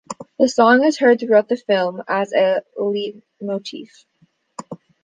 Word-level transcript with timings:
The 0.39 0.49
song 0.49 0.83
is 0.83 0.97
heard 0.97 1.19
throughout 1.19 1.47
the 1.47 1.57
film 1.57 2.01
as 2.07 2.33
a 2.33 2.63
leitmotif. 2.75 4.05